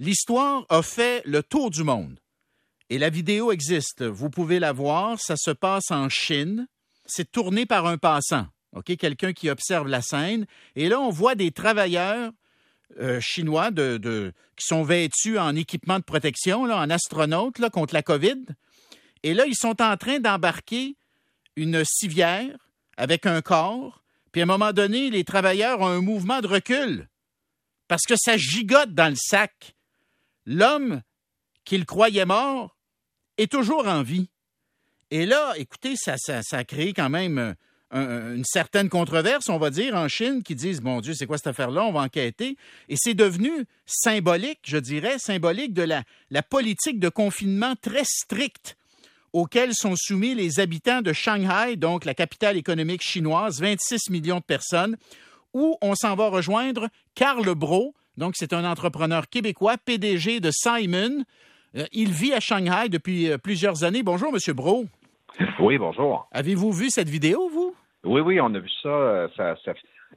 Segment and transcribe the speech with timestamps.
[0.00, 2.18] L'histoire a fait le tour du monde.
[2.88, 4.02] Et la vidéo existe.
[4.02, 5.20] Vous pouvez la voir.
[5.20, 6.66] Ça se passe en Chine.
[7.04, 8.46] C'est tourné par un passant?
[8.84, 10.46] Quelqu'un qui observe la scène.
[10.74, 12.32] Et là, on voit des travailleurs
[12.98, 18.46] euh, chinois qui sont vêtus en équipement de protection, là, en astronautes contre la COVID.
[19.22, 20.96] Et là, ils sont en train d'embarquer
[21.56, 22.56] une civière
[22.96, 24.02] avec un corps.
[24.32, 27.08] Puis à un moment donné, les travailleurs ont un mouvement de recul
[27.86, 29.74] parce que ça gigote dans le sac.
[30.50, 31.02] L'homme
[31.64, 32.76] qu'ils croyaient mort
[33.38, 34.30] est toujours en vie.
[35.12, 37.54] Et là, écoutez, ça, ça, a quand même
[37.92, 41.46] une certaine controverse, on va dire, en Chine, qui disent, mon Dieu, c'est quoi cette
[41.46, 42.56] affaire-là, on va enquêter.
[42.88, 48.76] Et c'est devenu symbolique, je dirais, symbolique de la, politique de confinement très stricte
[49.32, 54.44] auquel sont soumis les habitants de Shanghai, donc la capitale économique chinoise, 26 millions de
[54.44, 54.96] personnes,
[55.54, 61.24] où on s'en va rejoindre Karl Bro, donc c'est un entrepreneur québécois, PDG de Simon.
[61.76, 64.02] Euh, il vit à Shanghai depuis euh, plusieurs années.
[64.02, 64.86] Bonjour, Monsieur Bro.
[65.60, 66.28] Oui, bonjour.
[66.32, 67.74] Avez-vous vu cette vidéo, vous?
[68.04, 68.88] Oui, oui, on a vu ça.
[68.88, 69.54] Euh, ça,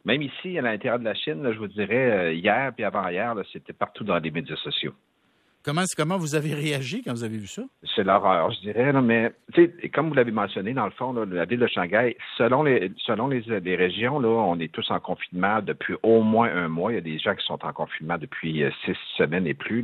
[0.06, 4.04] Même ici, à l'intérieur de la Chine, je vous dirais, hier puis avant-hier, c'était partout
[4.04, 4.94] dans les médias sociaux.
[5.64, 7.62] Comment, comment vous avez réagi quand vous avez vu ça?
[7.96, 8.92] C'est l'horreur, je dirais.
[9.02, 9.32] mais
[9.94, 13.76] comme vous l'avez mentionné, dans le fond, la ville de Shanghai, selon les selon les,
[13.76, 16.92] régions, là, on est tous en confinement depuis au moins un mois.
[16.92, 19.84] Il y a des gens qui sont en confinement depuis euh, six semaines et plus.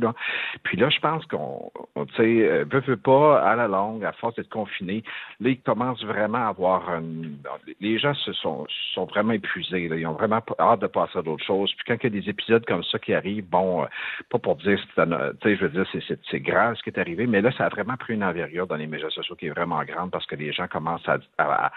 [0.64, 4.50] Puis là, je pense qu'on, euh, veut, veut pas, à la longue, à force d'être
[4.50, 5.02] confiné,
[5.40, 7.38] là, ils commencent vraiment à avoir une...
[7.80, 9.88] Les gens se sont, sont vraiment épuisés.
[9.90, 11.72] Ils ont vraiment hâte de passer à d'autres choses.
[11.74, 13.86] Puis quand il y a des épisodes comme ça qui arrivent, bon, euh,
[14.28, 14.78] pas pour dire,
[15.42, 15.69] sais,
[16.30, 18.76] c'est grave ce qui est arrivé, mais là, ça a vraiment pris une envergure dans
[18.76, 21.72] les médias sociaux qui est vraiment grande parce que les gens commencent à,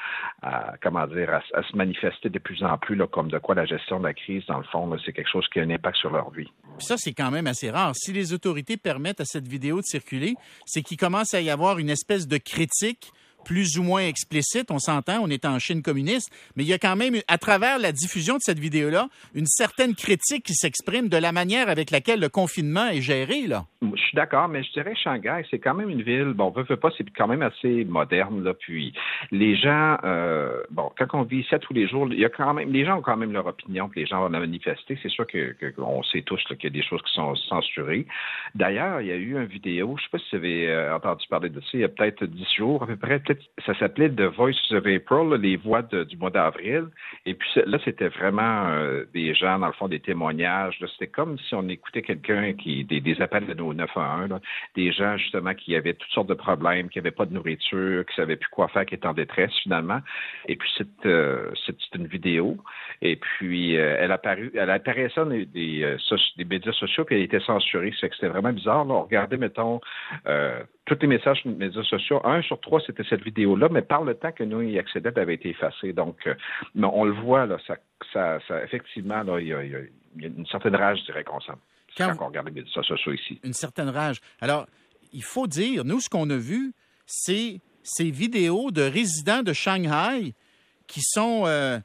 [0.81, 4.05] comment dire, à, se manifester de plus en plus comme de quoi la gestion de
[4.05, 6.49] la crise, dans le fond, c'est quelque chose qui a un impact sur leur vie.
[6.77, 7.93] ça, c'est quand même assez rare.
[7.95, 11.79] Si les autorités permettent à cette vidéo de circuler, c'est qu'il commence à y avoir
[11.79, 13.11] une espèce de critique
[13.45, 16.77] plus ou moins explicite, on s'entend, on est en Chine communiste, mais il y a
[16.77, 21.17] quand même, à travers la diffusion de cette vidéo-là, une certaine critique qui s'exprime de
[21.17, 23.65] la manière avec laquelle le confinement est géré, là.
[23.81, 26.77] Je suis d'accord, mais je dirais Shanghai, c'est quand même une ville, bon, veut, veut
[26.77, 28.93] pas, c'est quand même assez moderne, là, puis
[29.31, 32.53] les gens, euh, bon, quand on vit ça tous les jours, il y a quand
[32.53, 35.09] même, les gens ont quand même leur opinion, que les gens vont la manifester, c'est
[35.09, 38.05] sûr que, on sait tous qu'il y a des choses qui sont censurées.
[38.55, 41.25] D'ailleurs, il y a eu une vidéo, je sais pas si vous avez euh, entendu
[41.29, 43.19] parler de ça, il y a peut-être dix jours, à peu près,
[43.65, 46.87] ça s'appelait The Voice of April, les voix du mois d'avril.
[47.25, 50.77] Et puis là, c'était vraiment euh, des gens, dans le fond, des témoignages.
[50.93, 54.39] C'était comme si on écoutait quelqu'un qui des, des appels de nos 911,
[54.75, 58.11] des gens justement qui avaient toutes sortes de problèmes, qui n'avaient pas de nourriture, qui
[58.19, 59.99] ne savaient plus quoi faire, qui étaient en détresse finalement.
[60.47, 61.51] Et puis c'est euh,
[61.95, 62.57] une vidéo.
[63.01, 65.97] Et puis euh, elle a apparu, elle apparaissait des, des,
[66.37, 67.93] des, médias sociaux, puis elle était censurée.
[67.99, 68.85] C'est que c'était vraiment bizarre.
[68.85, 68.93] Là.
[68.93, 69.79] On regardait, mettons,
[70.85, 72.21] tous les messages sur les médias sociaux.
[72.25, 75.21] Un sur trois, c'était cette vidéo-là, mais par le temps que nous y accédions, elle
[75.21, 75.93] avait été effacée.
[75.93, 76.35] Donc, euh,
[76.75, 77.77] on le voit, là, ça,
[78.11, 79.61] ça, ça effectivement, là, il, y a,
[80.17, 81.53] une certaine rage, je dirais, qu'on sent.
[81.97, 83.39] Quand, on regarde les médias sociaux ici.
[83.43, 84.19] Une certaine rage.
[84.41, 84.65] Alors,
[85.13, 86.73] il faut dire, nous, ce qu'on a vu,
[87.05, 90.33] c'est ces vidéos de résidents de Shanghai
[90.87, 91.79] qui sont, euh,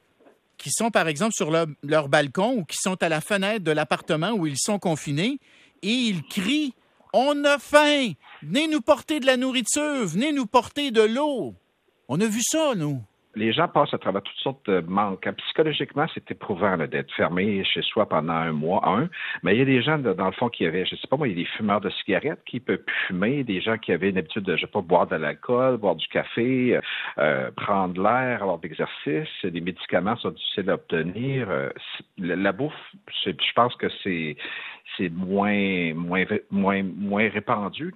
[0.56, 3.70] qui sont par exemple, sur leur, leur balcon ou qui sont à la fenêtre de
[3.70, 5.38] l'appartement où ils sont confinés
[5.82, 6.74] et ils crient
[7.12, 8.12] on a faim.
[8.42, 10.06] Venez nous porter de la nourriture.
[10.06, 11.54] Venez nous porter de l'eau.
[12.08, 13.02] On a vu ça, nous
[13.38, 15.28] les gens passent à travers toutes sortes de manques.
[15.38, 19.08] Psychologiquement, c'est éprouvant d'être fermé chez soi pendant un mois, un.
[19.42, 21.28] Mais il y a des gens, dans le fond, qui avaient, je sais pas moi,
[21.28, 24.18] il y a des fumeurs de cigarettes qui peuvent fumer, des gens qui avaient une
[24.18, 26.78] habitude de, je sais pas, boire de l'alcool, boire du café,
[27.18, 29.28] euh, prendre l'air, avoir d'exercice.
[29.42, 31.48] Les médicaments sont difficiles à obtenir.
[31.48, 31.70] Euh,
[32.18, 32.72] la, bouffe,
[33.24, 34.36] je pense que c'est
[35.10, 37.92] moins, moins, moins, moins répandu.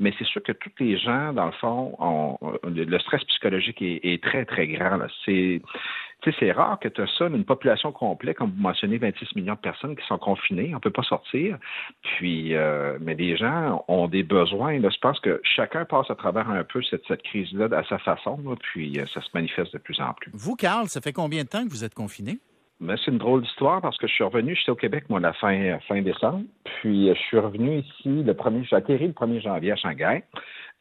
[0.00, 4.22] Mais c'est sûr que tous les gens, dans le fond, ont, le stress psychologique est,
[4.22, 4.85] très, très grand.
[5.24, 9.60] C'est, rare que tu as ça, une population complète, comme vous mentionnez, 26 millions de
[9.60, 11.58] personnes qui sont confinées, on ne peut pas sortir.
[12.02, 14.80] Puis, euh, mais les gens ont des besoins.
[14.80, 18.38] Je pense que chacun passe à travers un peu cette, cette crise-là à sa façon,
[18.60, 20.30] puis euh, ça se manifeste de plus en plus.
[20.34, 22.38] Vous, Carl, ça fait combien de temps que vous êtes confiné?
[22.78, 25.32] Mais c'est une drôle d'histoire parce que je suis revenu, j'étais au Québec, moi, la
[25.32, 26.44] fin, fin décembre.
[26.64, 30.22] Puis, je suis revenu ici le premier, j'ai atterri le 1er janvier à Shanghai.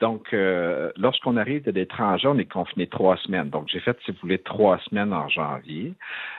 [0.02, 3.50] Donc, euh, lorsqu'on arrive de l'étranger, on est confiné trois semaines.
[3.50, 5.94] Donc, j'ai fait, si vous voulez, trois semaines en janvier.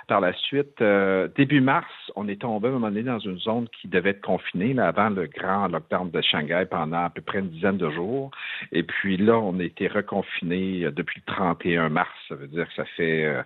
[0.08, 3.38] Par la suite, euh, début mars, on est tombé à un moment donné dans une
[3.38, 7.22] zone qui devait être confinée, là, avant le grand lockdown de Shanghai pendant à peu
[7.22, 8.30] près une dizaine de jours.
[8.72, 12.10] Et puis là, on a été reconfiné euh, depuis le 31 mars.
[12.28, 13.42] Ça veut dire que ça fait,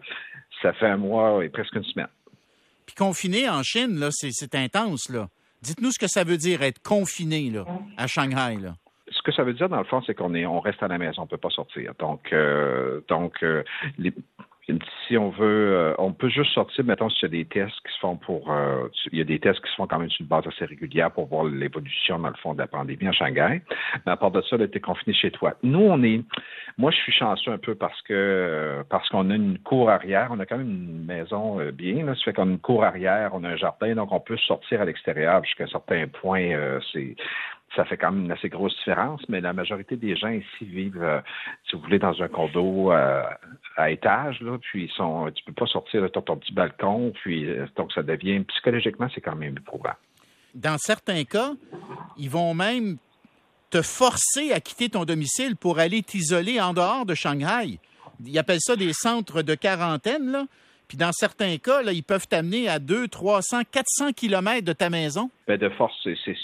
[0.62, 2.08] ça fait un mois et presque une semaine.
[2.86, 5.28] Puis confiné en Chine, là, c'est intense, là.
[5.62, 7.66] Dites-nous ce que ça veut dire être confiné là,
[7.98, 8.56] à Shanghai.
[8.60, 8.74] Là
[9.20, 10.98] ce que ça veut dire, dans le fond, c'est qu'on est, on reste à la
[10.98, 11.92] maison, on ne peut pas sortir.
[11.98, 13.62] Donc, euh, donc euh,
[13.98, 14.12] les,
[15.06, 17.92] si on veut, euh, on peut juste sortir, mettons, s'il y a des tests qui
[17.92, 20.22] se font pour, euh, il y a des tests qui se font quand même sur
[20.22, 23.62] une base assez régulière pour voir l'évolution, dans le fond, de la pandémie à Shanghai.
[24.06, 25.54] Mais à part de ça, tu es confiné chez toi.
[25.62, 26.22] Nous, on est,
[26.78, 30.28] moi, je suis chanceux un peu parce que, parce qu'on a une cour arrière.
[30.30, 32.14] On a quand même une maison euh, bien, là.
[32.14, 34.80] Ça fait qu'on a une cour arrière, on a un jardin, donc on peut sortir
[34.80, 36.50] à l'extérieur jusqu'à un certain point.
[36.92, 37.16] c'est,
[37.76, 41.02] ça fait quand même une assez grosse différence, mais la majorité des gens ici vivent,
[41.02, 41.20] euh,
[41.68, 43.22] si vous voulez, dans un condo euh,
[43.76, 47.46] à étage, là, puis ils sont, tu peux pas sortir de ton, petit balcon, puis
[47.46, 49.94] euh, donc ça devient, psychologiquement, c'est quand même éprouvant.
[50.54, 51.52] Dans certains cas,
[52.16, 52.96] ils vont même
[53.70, 57.78] te forcer à quitter ton domicile pour aller t'isoler en dehors de Shanghai.
[58.24, 60.46] Ils appellent ça des centres de quarantaine, là.
[60.88, 64.90] Puis dans certains cas, là, ils peuvent t'amener à 200, 300, 400 kilomètres de ta
[64.90, 65.30] maison.
[65.46, 66.34] Bien, de force, c'est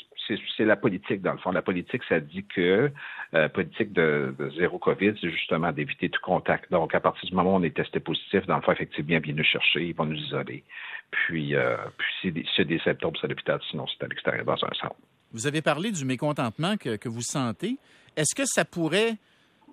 [0.56, 1.52] c'est la politique, dans le fond.
[1.52, 2.90] La politique, ça dit que
[3.34, 6.70] euh, politique de, zéro COVID, c'est justement d'éviter tout contact.
[6.70, 9.34] Donc, à partir du moment où on est testé positif, dans le fond, effectivement, bien
[9.34, 10.64] nous chercher, ils vont nous isoler.
[11.10, 11.76] Puis, euh,
[12.20, 14.96] si c'est des symptômes, c'est à l'hôpital, sinon c'est à l'extérieur dans un centre.
[15.32, 17.76] Vous avez parlé du mécontentement que, que vous sentez.
[18.16, 19.16] Est-ce que ça pourrait...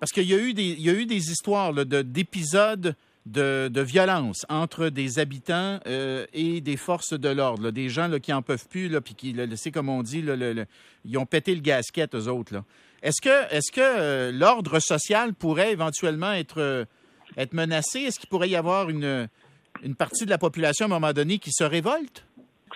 [0.00, 2.94] Parce qu'il y, a eu des, il y a eu des histoires d'épisodes
[3.26, 8.32] de, violence entre des habitants euh, et des forces de l'ordre, des gens là, qui
[8.32, 10.24] en peuvent plus, là, puis qui, c'est comme on dit,
[11.04, 12.62] ils ont pété le gasket, eux autres.
[13.02, 16.84] Est-ce que, est-ce que euh, l'ordre social pourrait éventuellement être, euh,
[17.36, 18.00] être menacé?
[18.00, 19.28] Est-ce qu'il pourrait y avoir une,
[19.82, 22.24] une partie de la population à un moment donné qui se révolte?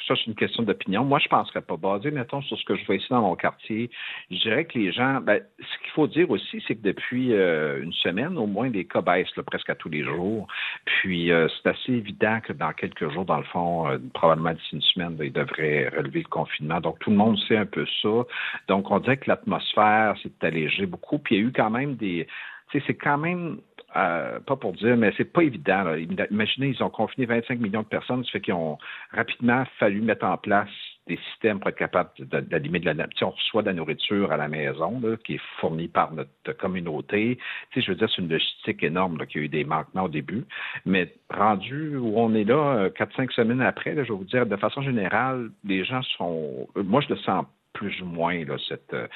[0.07, 1.05] Ça, c'est une question d'opinion.
[1.05, 1.77] Moi, je ne penserais pas.
[1.77, 3.91] Basé, mettons, sur ce que je vois ici dans mon quartier,
[4.31, 7.83] je dirais que les gens, ben, ce qu'il faut dire aussi, c'est que depuis euh,
[7.83, 10.47] une semaine, au moins, les cas baissent presque à tous les jours.
[10.85, 14.75] Puis, euh, c'est assez évident que dans quelques jours, dans le fond, euh, probablement d'ici
[14.77, 16.81] une semaine, ils devraient relever le confinement.
[16.81, 18.25] Donc, tout le monde sait un peu ça.
[18.69, 21.19] Donc, on dirait que l'atmosphère s'est allégée beaucoup.
[21.19, 22.27] Puis, il y a eu quand même des...
[22.71, 23.59] Tu sais, c'est quand même
[23.97, 25.95] euh, pas pour dire, mais c'est pas évident.
[26.31, 28.79] Imaginez, ils ont confiné 25 millions de personnes, ça fait qu'ils ont
[29.13, 30.69] rapidement fallu mettre en place
[31.07, 33.29] des systèmes pour être capables d'allumer de la nourriture.
[33.29, 37.39] On reçoit de la nourriture à la maison, qui est fournie par notre communauté.
[37.71, 40.09] Tu sais, je veux dire, c'est une logistique énorme, qui a eu des manquements au
[40.09, 40.45] début.
[40.85, 44.57] Mais rendu où on est là, 4-5 euh, semaines après, je vais vous dire, de
[44.57, 46.69] façon générale, les gens sont...
[46.77, 47.47] Moi, je le sens
[47.79, 49.07] plus ou moins cette, euh,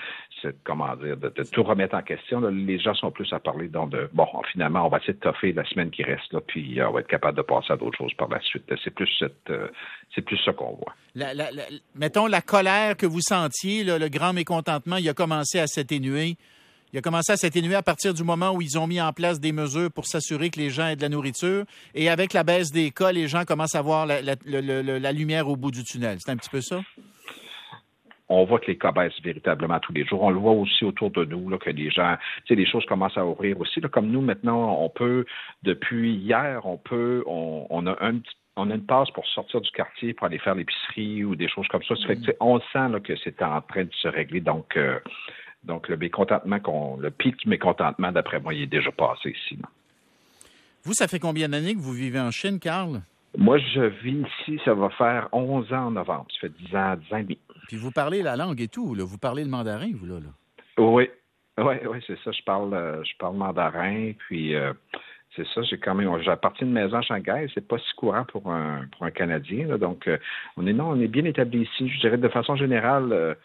[0.41, 2.41] cette, comment dire, de, tout remettre en question.
[2.41, 5.53] Les gens sont plus à parler donc de bon, finalement, on va essayer de toffer
[5.53, 7.99] la semaine qui reste là, puis euh, on va être capable de passer à d'autres
[7.99, 8.73] choses par la suite.
[8.85, 9.67] C'est plus cette, euh,
[10.15, 10.95] c'est plus ça qu'on voit.
[11.97, 16.37] mettons la colère que vous sentiez, le grand mécontentement, il a commencé à s'atténuer.
[16.93, 19.41] Il a commencé à s'atténuer à partir du moment où ils ont mis en place
[19.41, 21.65] des mesures pour s'assurer que les gens aient de la nourriture.
[21.95, 25.71] Et avec la baisse des cas, les gens commencent à voir la lumière au bout
[25.71, 26.19] du tunnel.
[26.21, 26.81] C'est un petit peu ça?
[28.33, 30.23] On voit que les cas baissent véritablement tous les jours.
[30.23, 33.19] On le voit aussi autour de nous, que les gens, tu sais, les choses commencent
[33.19, 33.81] à ouvrir aussi.
[33.81, 35.25] comme nous, maintenant, on peut,
[35.63, 38.21] depuis hier, on peut, on, a un
[38.57, 41.67] on a une passe pour sortir du quartier, pour aller faire l'épicerie ou des choses
[41.69, 41.97] comme ça.
[41.97, 44.41] ça fait que, on sent que c'est en train de se régler.
[44.41, 44.99] Donc, euh,
[45.65, 49.59] donc le mécontentement, le pic du mécontentement, d'après moi, il est déjà passé ici.
[50.85, 53.03] Vous, ça fait combien d'années que vous vivez en Chine, Carl?
[53.37, 56.27] Moi, je vis ici, ça va faire 11 ans en novembre.
[56.33, 57.39] Ça fait 10 ans, 10 ans et demi.
[57.69, 59.05] Puis vous parlez la langue et tout, là.
[59.05, 60.17] Vous parlez le mandarin, vous, là?
[60.79, 61.09] Oui.
[61.59, 62.33] Oui, oui, c'est ça.
[62.33, 64.73] Je parle, euh, je parle mandarin, puis euh,
[65.37, 65.63] c'est ça.
[65.63, 67.47] J'ai quand même, j'ai parti de maison à Shanghai.
[67.55, 69.77] C'est pas si courant pour un pour un Canadien.
[69.77, 70.17] donc, euh,
[70.57, 71.91] on est non, on est bien établi ici.
[71.91, 73.37] Je dirais de façon générale,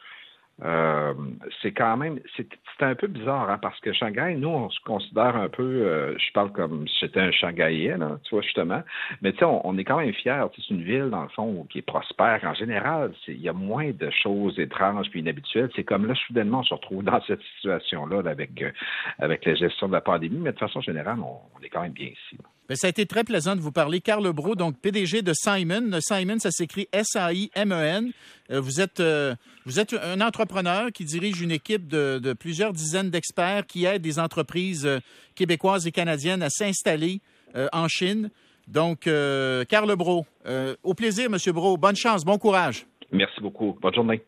[0.64, 1.14] euh,
[1.62, 2.48] c'est quand même, c'est
[2.80, 6.32] un peu bizarre, hein, parce que Shanghai, nous, on se considère un peu, euh, je
[6.34, 8.82] parle comme si j'étais un Shanghaïen, là, tu vois, justement,
[9.22, 10.46] mais tu sais, on, est quand même fiers.
[10.56, 12.40] C'est une ville, dans le fond, qui est prospère.
[12.44, 15.70] En général, il y a moins de choses étranges puis inhabituelles.
[15.76, 18.72] C'est comme là, soudainement, on se retrouve dans cette situation-là avec, euh,
[19.20, 22.08] avec la gestion de la pandémie, mais de façon générale, on, est quand même bien
[22.08, 22.38] ici.
[22.68, 24.02] Bien, ça a été très plaisant de vous parler.
[24.02, 26.00] Carl Bro, donc PDG de Simon.
[26.02, 28.12] Simon, ça s'écrit S-A-I-M-E-N.
[28.52, 33.10] Euh, vous êtes, euh, vous êtes un entrepreneur qui dirige une équipe de, plusieurs dizaines
[33.10, 35.00] d'experts qui aident des entreprises euh,
[35.36, 37.22] québécoises et canadiennes à s'installer
[37.72, 38.30] en Chine.
[38.68, 39.10] Donc,
[39.70, 40.28] Carl Bro,
[40.84, 41.78] au plaisir, Monsieur Bro.
[41.78, 42.86] Bonne chance, bon courage.
[43.12, 43.78] Merci beaucoup.
[43.82, 44.22] Bonne journée.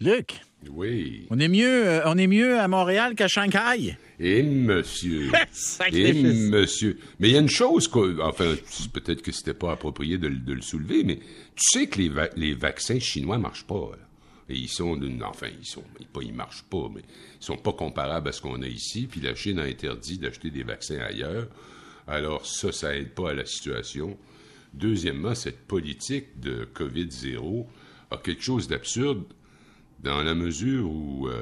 [0.00, 0.40] Luc?
[0.68, 1.26] Oui.
[1.30, 3.96] On est mieux, on est mieux à Montréal qu'à Shanghai?
[4.22, 5.32] Et monsieur.
[5.92, 6.98] Et monsieur.
[7.18, 8.54] Mais il y a une chose, enfin,
[8.92, 13.00] peut-être que c'était pas approprié de, le soulever, mais tu sais que les, les vaccins
[13.00, 13.92] chinois marchent pas.
[14.50, 17.00] Et ils sont d'une, enfin, ils sont, pas, ils marchent pas, mais
[17.40, 19.06] ils sont pas comparables à ce qu'on a ici.
[19.10, 21.48] Puis la Chine a interdit d'acheter des vaccins ailleurs.
[22.06, 24.18] Alors ça, ça aide pas à la situation.
[24.74, 27.66] Deuxièmement, cette politique de COVID-0
[28.10, 29.24] a quelque chose d'absurde
[30.02, 31.34] dans la mesure où il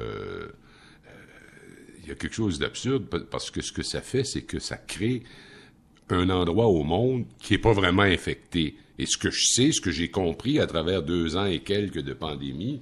[2.09, 5.23] y a quelque chose d'absurde parce que ce que ça fait, c'est que ça crée
[6.09, 8.75] un endroit au monde qui n'est pas vraiment infecté.
[8.97, 12.01] Et ce que je sais, ce que j'ai compris à travers deux ans et quelques
[12.01, 12.81] de pandémie,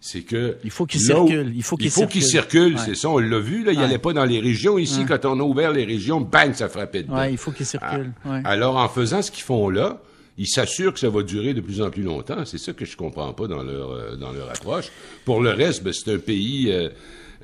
[0.00, 1.52] c'est que il faut qu'il circule.
[1.54, 2.22] Il faut qu'il circule.
[2.22, 3.08] circule c'est ça.
[3.08, 3.72] On l'a vu là.
[3.72, 4.78] Il n'y allait pas dans les régions.
[4.78, 7.16] Ici, quand on a ouvert les régions, bang, ça frappait dedans.
[7.16, 8.12] Ouais, il faut qu'il circule.
[8.24, 8.40] Ah.
[8.44, 10.00] Alors, en faisant ce qu'ils font là,
[10.38, 12.44] ils s'assurent que ça va durer de plus en plus longtemps.
[12.44, 14.92] C'est ça que je comprends pas dans leur euh, dans leur approche.
[15.24, 16.70] Pour le reste, ben, c'est un pays.
[16.70, 16.90] Euh,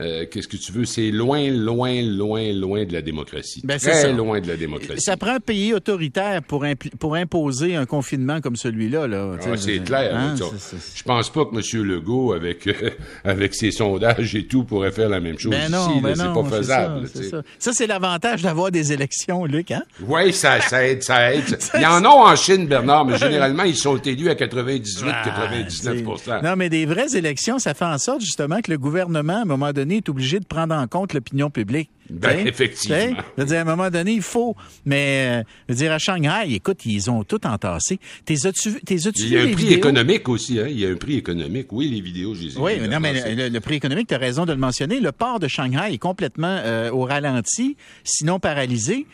[0.00, 3.60] euh, qu'est-ce que tu veux, c'est loin, loin, loin, loin de la démocratie.
[3.64, 5.00] Ben, Très loin de la démocratie.
[5.00, 6.64] Ça prend un pays autoritaire pour,
[6.98, 9.06] pour imposer un confinement comme celui-là.
[9.06, 10.14] Là, ah, c'est clair.
[10.14, 11.84] Hein, je pense pas que M.
[11.84, 12.90] Legault, avec, euh,
[13.24, 16.00] avec ses sondages et tout, pourrait faire la même chose ben non, ici.
[16.00, 17.08] Ben c'est pas faisable.
[17.08, 17.72] Ça, ça.
[17.72, 19.70] c'est l'avantage d'avoir des élections, Luc.
[19.70, 19.82] Hein?
[20.06, 21.58] Oui, ça, ça aide, ça aide.
[21.74, 26.02] Il y en a en Chine, Bernard, mais généralement, ils sont élus à 98, 99
[26.28, 29.42] ah, Non, mais des vraies élections, ça fait en sorte justement que le gouvernement, à
[29.42, 31.90] un moment donné, est obligé de prendre en compte l'opinion publique.
[32.10, 32.96] Ben, effectivement.
[33.36, 34.54] Je veux dire, à un moment donné, il faut.
[34.84, 37.98] Mais, euh, je veux dire, à Shanghai, écoute, ils ont tout entassé.
[38.24, 40.66] T'es as-tu Il y a un prix économique aussi, hein?
[40.68, 41.72] Il y a un prix économique.
[41.72, 44.44] Oui, les vidéos, je les ai Oui, non, mais le, prix économique, tu as raison
[44.44, 45.00] de le mentionner.
[45.00, 49.06] Le port de Shanghai est complètement euh, au ralenti, sinon paralysé.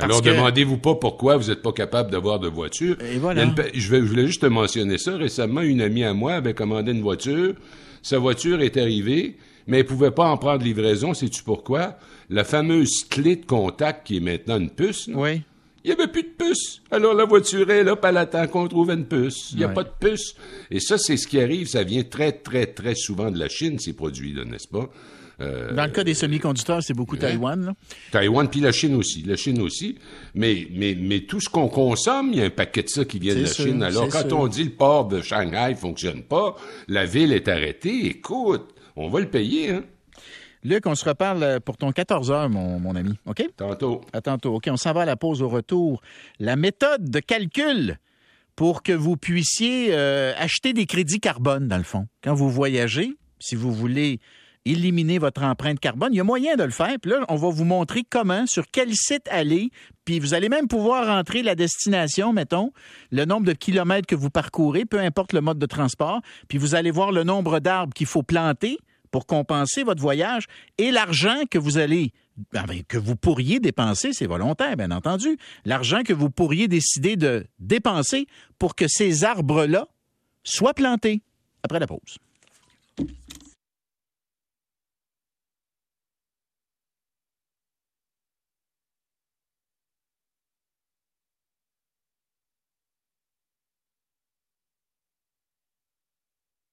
[0.00, 2.96] Alors, demandez-vous pas pourquoi vous n'êtes pas capable d'avoir de voiture.
[3.02, 3.44] Et voilà.
[3.74, 5.16] je, vais, je voulais juste te mentionner ça.
[5.16, 7.54] Récemment, une amie à moi avait commandé une voiture.
[8.02, 11.14] Sa voiture est arrivée mais elle ne pouvait pas en prendre livraison.
[11.14, 11.96] Sais-tu pourquoi?
[12.30, 15.08] La fameuse clé de contact qui est maintenant une puce.
[15.12, 15.42] Oui.
[15.84, 16.80] Il n'y avait plus de puce.
[16.92, 19.50] Alors la voiture est là, elle attend qu'on trouve une puce.
[19.52, 20.34] Il n'y a pas de puce.
[20.70, 21.66] Et ça, c'est ce qui arrive.
[21.66, 24.88] Ça vient très, très, très souvent de la Chine, ces produits-là, n'est-ce pas?
[25.40, 27.64] Euh, Dans le cas des semi-conducteurs, c'est beaucoup Taïwan.
[27.64, 27.74] Là.
[28.12, 29.22] Taïwan, puis la Chine aussi.
[29.22, 29.96] La Chine aussi.
[30.36, 33.18] Mais, mais, mais tout ce qu'on consomme, il y a un paquet de ça qui
[33.18, 33.82] vient de la Chine.
[33.82, 36.54] Alors, quand on dit le port de Shanghai ne fonctionne pas,
[36.86, 39.84] la ville est arrêtée, écoute, on va le payer, hein?
[40.64, 43.18] Luc, on se reparle euh, pour ton 14 heures, mon, ami.
[43.26, 43.42] OK?
[43.56, 44.02] Tantôt.
[44.12, 44.54] À tantôt.
[44.54, 46.00] OK, on s'en va à la pause au retour.
[46.38, 47.98] La méthode de calcul
[48.54, 52.06] pour que vous puissiez euh, acheter des crédits carbone, dans le fond.
[52.22, 54.20] Quand vous voyagez, si vous voulez
[54.64, 56.96] éliminer votre empreinte carbone, il y a moyen de le faire.
[57.00, 59.70] Puis là, on va vous montrer comment, sur quel site aller.
[60.04, 62.72] Puis vous allez même pouvoir rentrer la destination, mettons,
[63.10, 66.20] le nombre de kilomètres que vous parcourez, peu importe le mode de transport.
[66.48, 68.78] Puis vous allez voir le nombre d'arbres qu'il faut planter
[69.10, 70.46] pour compenser votre voyage
[70.78, 72.12] et l'argent que vous allez
[72.52, 77.16] ben, ben, que vous pourriez dépenser, c'est volontaire, bien entendu, l'argent que vous pourriez décider
[77.16, 78.26] de dépenser
[78.58, 79.86] pour que ces arbres-là
[80.42, 81.22] soient plantés
[81.62, 82.18] après la pause.